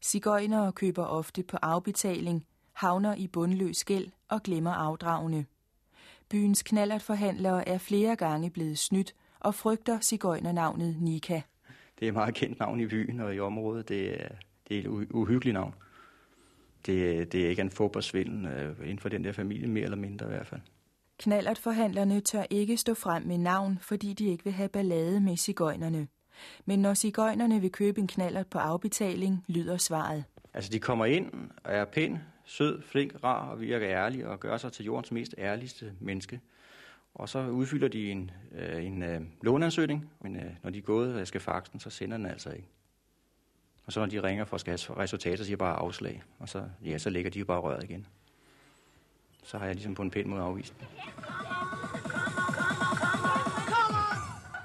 [0.01, 5.45] Sigøjnere køber ofte på afbetaling, havner i bundløs gæld og glemmer afdragene.
[6.29, 11.41] Byens knallertforhandlere er flere gange blevet snydt og frygter sigøjnernavnet Nika.
[11.99, 13.89] Det er et meget kendt navn i byen og i området.
[13.89, 14.27] Det er,
[14.67, 15.75] det er et uhyggeligt navn.
[16.85, 20.25] Det, det er ikke en fodboldsvindel øh, inden for den der familie, mere eller mindre
[20.25, 20.61] i hvert fald.
[21.17, 26.07] Knallertforhandlerne tør ikke stå frem med navn, fordi de ikke vil have ballade med sigøjnerne.
[26.65, 30.23] Men når sigøjnerne vil købe en knallert på afbetaling, lyder svaret.
[30.53, 31.31] Altså, de kommer ind
[31.63, 35.35] og er pæn, sød, flink, rar og virker ærlig og gør sig til jordens mest
[35.37, 36.41] ærligste menneske.
[37.15, 41.15] Og så udfylder de en, øh, en øh, låneansøgning, men øh, når de er gået
[41.15, 42.67] og skal faxen, så sender den altså ikke.
[43.85, 46.49] Og så når de ringer for at skal have resultater, så siger bare afslag, og
[46.49, 48.07] så, ja, så lægger de jo bare røret igen.
[49.43, 50.75] Så har jeg ligesom på en pæn måde afvist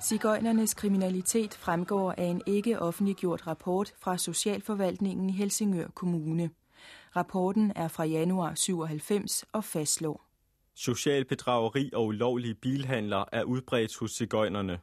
[0.00, 6.50] Sigøjnernes kriminalitet fremgår af en ikke offentliggjort rapport fra Socialforvaltningen i Helsingør Kommune.
[7.18, 10.24] Rapporten er fra januar 97 og fastslår.
[10.74, 14.80] Social bedrageri og ulovlige bilhandler er udbredt hos sigøjnerne.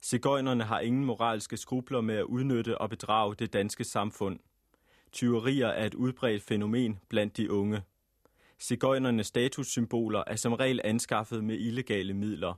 [0.00, 4.38] Sigøjnerne har ingen moralske skrubler med at udnytte og bedrage det danske samfund.
[5.12, 7.82] Tyverier er et udbredt fænomen blandt de unge.
[8.58, 12.54] Sigøjnernes statussymboler er som regel anskaffet med illegale midler.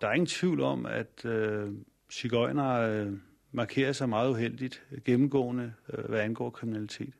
[0.00, 1.72] Der er ingen tvivl om, at øh,
[2.10, 3.12] cigøjnere øh,
[3.52, 7.14] markerer sig meget uheldigt gennemgående, øh, hvad angår kriminalitet.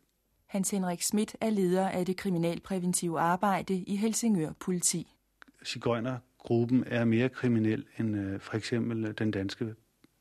[0.46, 5.06] Hans Henrik Schmidt er leder af det kriminalpræventive arbejde i Helsingør Politi.
[5.64, 9.74] Cigøjnergruppen er mere kriminel end øh, for eksempel den danske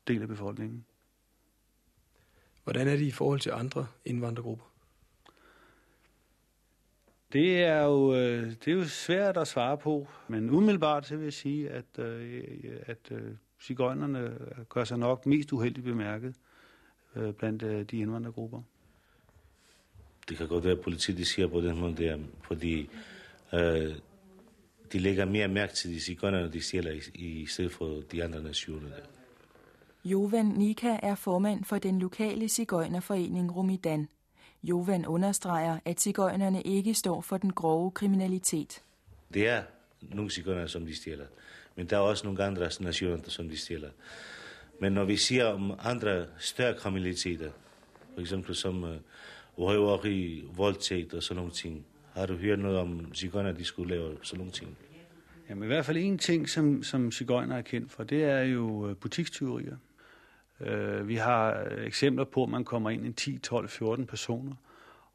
[0.08, 0.84] del af befolkningen.
[2.64, 4.64] Hvordan er det i forhold til andre indvandrergrupper?
[7.32, 11.24] Det er jo, øh, det er jo svært at svare på, men umiddelbart så vil
[11.24, 12.44] jeg sige, at, øh,
[12.86, 16.34] at øh, cigøjnerne gør sig nok mest uheldigt bemærket
[17.38, 18.62] blandt de indvandrergrupper.
[20.28, 22.88] Det kan godt være, at politiet siger på den måde der, fordi
[23.52, 23.94] øh,
[24.92, 28.42] de lægger mere mærke til de cigøjnerne, de stjæler i, i stedet for de andre
[28.42, 28.88] nationer.
[28.88, 29.02] Der.
[30.04, 34.08] Jovan Nika er formand for den lokale cigøjnerforening Rumidan.
[34.62, 38.82] Jovan understreger, at cigøjnerne ikke står for den grove kriminalitet.
[39.34, 39.62] Det er
[40.00, 41.26] nogle cigøjnere, som de stjæler.
[41.76, 43.90] Men der er også nogle andre nationer, som de stjæler.
[44.80, 47.50] Men når vi siger om andre større kriminaliteter,
[48.14, 48.90] for eksempel som uh,
[49.58, 54.16] røveri, voldtægt og sådan nogle ting, har du hørt noget om cigøjner, de skulle lave
[54.22, 54.76] sådan nogle ting?
[55.48, 58.88] Jamen i hvert fald en ting, som, som cigøjner er kendt for, det er jo
[58.88, 59.76] øh, butikstyverier.
[60.60, 64.54] Øh, vi har øh, eksempler på, at man kommer ind i 10, 12, 14 personer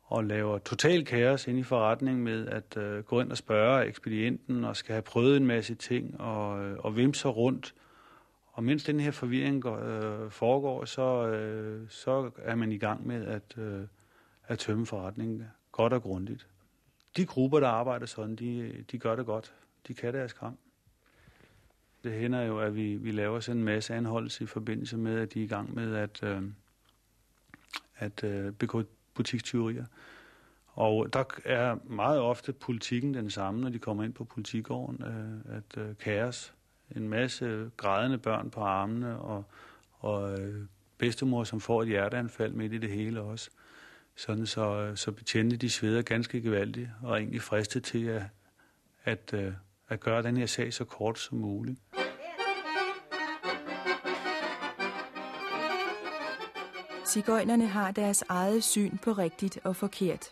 [0.03, 4.65] og laver total kaos ind i forretningen med at øh, gå ind og spørge ekspedienten
[4.65, 7.73] og skal have prøvet en masse ting og, øh, og vimse rundt.
[8.53, 13.07] Og mens den her forvirring går, øh, foregår, så, øh, så er man i gang
[13.07, 13.81] med at, øh,
[14.51, 16.47] at tømme forretningen godt og grundigt.
[17.17, 19.53] De grupper, der arbejder sådan, de, de gør det godt.
[19.87, 20.57] De kan deres kram.
[22.03, 25.33] Det hænder jo, at vi, vi laver sådan en masse anholdelse i forbindelse med, at
[25.33, 26.43] de er i gang med at, øh,
[27.95, 28.83] at øh, begå
[29.13, 29.85] butikstyverier.
[30.67, 35.57] Og der er meget ofte politikken den samme, når de kommer ind på politigården, øh,
[35.57, 36.53] at øh, kaos.
[36.95, 39.43] En masse grædende børn på armene, og,
[39.99, 40.65] og øh,
[40.97, 43.49] bedstemor, som får et hjerteanfald midt i det hele også.
[44.15, 48.23] Sådan så, så betjente de sveder ganske gevaldigt, og egentlig fristet til at,
[49.03, 49.53] at, øh,
[49.89, 51.79] at gøre den her sag så kort som muligt.
[57.05, 60.29] Sigøjnerne har deres eget syn på rigtigt og forkert.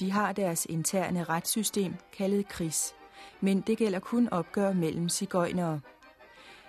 [0.00, 2.94] De har deres interne retssystem, kaldet KRIS,
[3.40, 5.80] men det gælder kun opgør mellem sigøjnere.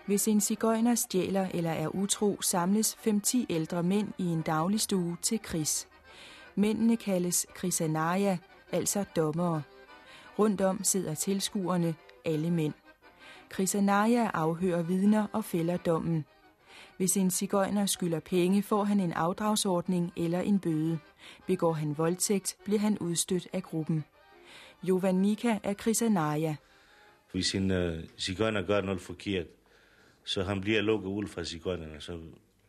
[0.05, 5.39] Hvis en sigøjner stjæler eller er utro, samles 5-10 ældre mænd i en dagligstue til
[5.39, 5.87] KRIS.
[6.55, 8.37] Mændene kaldes krisanaya,
[8.71, 9.61] altså dommere.
[10.39, 11.95] Rundt om sidder tilskuerne,
[12.25, 12.73] alle mænd.
[13.49, 16.25] Krisanaya afhører vidner og fælder dommen.
[16.97, 20.99] Hvis en cigøjner skylder penge, får han en afdragsordning eller en bøde.
[21.47, 24.03] Begår han voldtægt, bliver han udstødt af gruppen.
[24.83, 26.55] Jovanika er Krisanaja.
[27.31, 29.45] Hvis en uh, cigøjner gør noget forkert,
[30.23, 32.19] så han bliver lukket ud fra cigøjnerne, så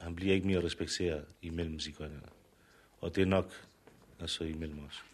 [0.01, 2.27] han bliver ikke mere respekteret imellem cigøjnerne.
[3.01, 3.53] Og det er nok
[4.23, 5.05] altså imellem os.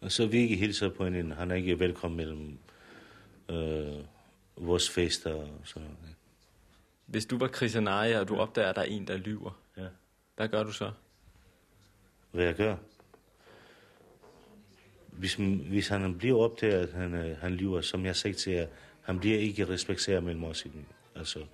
[0.00, 1.32] Og så vi ikke hilser på hinanden.
[1.32, 2.58] Han er ikke velkommen mellem
[3.48, 4.04] øh,
[4.56, 6.14] vores fester og sådan noget.
[7.06, 9.86] Hvis du var Christianaya, og du opdager, at der er en, der lyver, Ja.
[10.36, 10.90] hvad gør du så?
[12.30, 12.76] Hvad jeg gør?
[15.06, 15.34] Hvis,
[15.68, 18.66] hvis han bliver opdaget, at han, øh, han lyver, som jeg sagde til jer,
[19.02, 20.66] han bliver ikke respekteret mellem os.
[21.14, 21.44] Altså,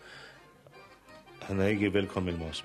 [1.42, 2.64] han er ikke velkommen mellem os.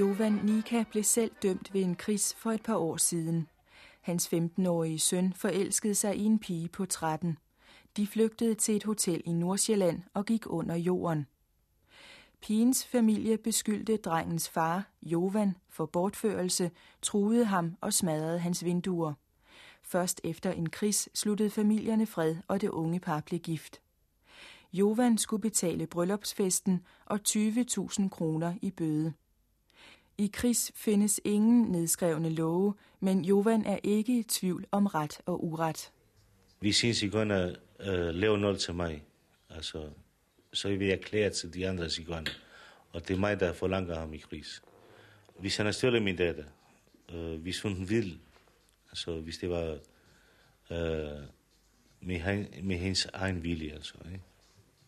[0.00, 3.48] Jovan Nika blev selv dømt ved en kris for et par år siden.
[4.00, 7.38] Hans 15-årige søn forelskede sig i en pige på 13.
[7.96, 11.26] De flygtede til et hotel i Nordsjælland og gik under jorden.
[12.40, 16.70] Pigens familie beskyldte drengens far, Jovan, for bortførelse,
[17.02, 19.14] truede ham og smadrede hans vinduer.
[19.82, 23.80] Først efter en kris sluttede familierne fred, og det unge par blev gift.
[24.72, 29.12] Jovan skulle betale bryllupsfesten og 20.000 kroner i bøde.
[30.18, 35.44] I kris findes ingen nedskrevne love, men Jovan er ikke i tvivl om ret og
[35.44, 35.92] uret.
[36.58, 39.04] Hvis en cigønner øh, laver noget til mig,
[39.50, 39.88] altså,
[40.52, 42.30] så vil jeg erklære til de andre cigønner.
[42.92, 44.62] Og det er mig, der forlanger ham i kris.
[45.38, 46.44] Hvis han har stjålet min datter,
[47.12, 48.18] øh, hvis hun vil,
[48.90, 49.78] altså hvis det var
[50.70, 51.22] øh,
[52.00, 54.24] med, han, med hendes egen vilje, altså, ikke?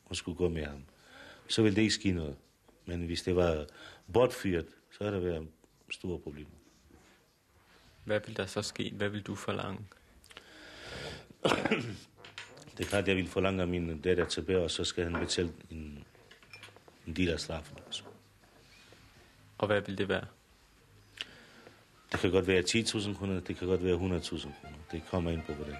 [0.05, 0.85] hun skulle gå med ham,
[1.49, 2.37] så ville det ikke ske noget.
[2.87, 3.67] Men hvis det var
[4.13, 5.49] bortfyret, så er der været
[5.91, 6.51] store problemer.
[8.05, 8.93] Hvad vil der så ske?
[8.97, 9.81] Hvad vil du forlange?
[12.79, 16.05] Det er klart, jeg vil forlange min datter tilbage, og så skal han betale en,
[17.07, 17.79] en del af straffen.
[17.87, 18.03] Altså.
[19.59, 20.25] Og hvad vil det være?
[22.13, 24.77] Det kan godt være 10.000 kroner, det kan godt være 100.000 kroner.
[24.93, 25.77] Det kommer ind på, hvordan.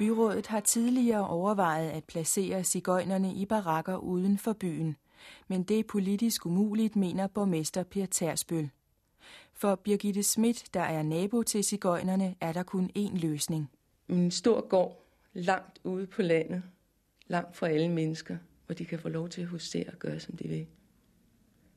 [0.00, 4.96] Byrådet har tidligere overvejet at placere cigøjnerne i barakker uden for byen,
[5.48, 8.70] men det er politisk umuligt, mener borgmester Per Tersbøl.
[9.52, 13.70] For Birgitte Schmidt, der er nabo til cigøjnerne, er der kun én løsning.
[14.08, 16.62] En stor gård langt ude på landet,
[17.26, 18.36] langt fra alle mennesker,
[18.66, 20.66] hvor de kan få lov til at husere og gøre, som de vil.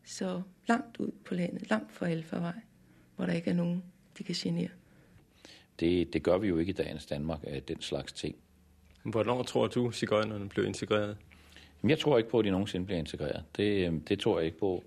[0.05, 2.59] Så langt ud på landet, langt fra Alfarvej,
[3.15, 3.83] hvor der ikke er nogen,
[4.17, 4.69] de kan genere.
[5.79, 8.35] Det, det gør vi jo ikke i dagens Danmark af den slags ting.
[9.03, 11.17] Hvornår tror du, cigøjnerne blev integreret?
[11.81, 13.43] Jamen, jeg tror ikke på, at de nogensinde bliver integreret.
[13.57, 14.83] Det, øh, det tror jeg ikke på.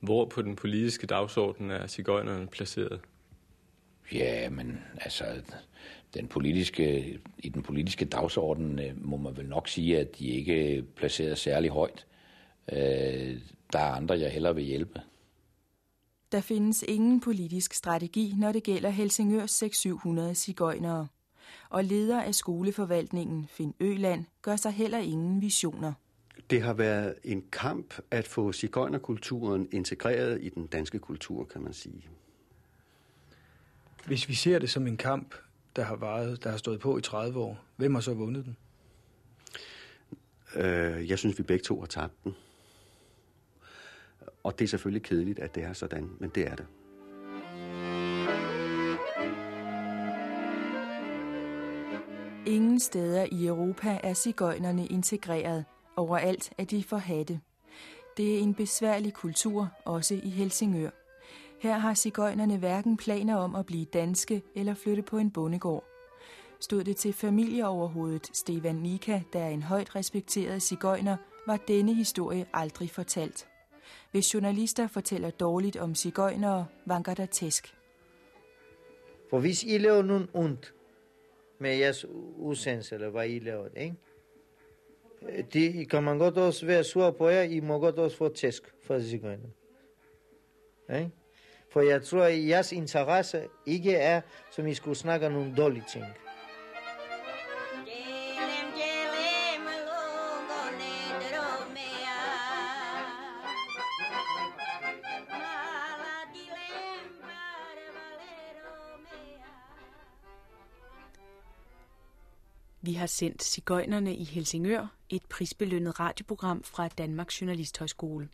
[0.00, 3.00] Hvor på den politiske dagsorden er cigøjnerne placeret?
[4.12, 5.24] Ja, men altså,
[6.14, 10.78] den politiske, i den politiske dagsorden øh, må man vel nok sige, at de ikke
[10.78, 12.06] er placeret særlig højt.
[12.72, 13.36] Øh,
[13.72, 15.00] der er andre, jeg hellere vil hjælpe.
[16.32, 21.08] Der findes ingen politisk strategi, når det gælder Helsingørs 600-700 cigøjnere.
[21.70, 25.92] Og leder af skoleforvaltningen, Finn Øland, gør sig heller ingen visioner.
[26.50, 31.72] Det har været en kamp at få cigøjnerkulturen integreret i den danske kultur, kan man
[31.72, 32.08] sige.
[34.06, 35.34] Hvis vi ser det som en kamp,
[35.76, 38.56] der har, varet, der har stået på i 30 år, hvem har så vundet den?
[40.54, 42.34] Øh, jeg synes, vi begge to har tabt den.
[44.42, 46.66] Og det er selvfølgelig kedeligt, at det er sådan, men det er det.
[52.46, 55.64] Ingen steder i Europa er cigøjnerne integreret.
[55.96, 57.40] Overalt er de forhatte.
[58.16, 60.90] Det er en besværlig kultur, også i Helsingør.
[61.60, 65.84] Her har cigøjnerne hverken planer om at blive danske eller flytte på en bondegård.
[66.60, 71.16] Stod det til familieoverhovedet Stefan Nika, der er en højt respekteret cigøjner,
[71.46, 73.47] var denne historie aldrig fortalt.
[74.10, 77.74] Hvis journalister fortæller dårligt om cigøjnere, vanker der tæsk.
[79.30, 80.74] For hvis I laver nogen ondt
[81.58, 82.04] med jeres
[82.36, 83.94] udsendelse, eller hvad I laver, ikke?
[85.52, 88.74] Det kan man godt også være sur på jer, I må godt også få tæsk
[88.82, 89.52] for cigøjnerne.
[90.94, 91.10] Ikke?
[91.70, 94.20] For jeg tror, at jeres interesse ikke er,
[94.50, 96.04] som I skulle snakke om nogle dårlige ting.
[112.88, 118.28] Vi har sendt Sigøjnerne i Helsingør, et prisbelønnet radioprogram fra Danmarks Journalisthøjskole.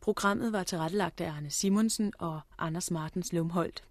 [0.00, 3.84] Programmet var tilrettelagt af Arne Simonsen og Anders Martens Lumholdt.